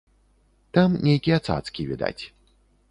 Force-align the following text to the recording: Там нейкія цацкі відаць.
Там 0.77 0.95
нейкія 1.09 1.37
цацкі 1.49 1.81
відаць. 1.93 2.21